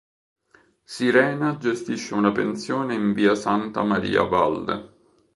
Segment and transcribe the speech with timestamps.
[0.83, 4.93] Sirena gestisce una pensione in via Santa Maria Valle.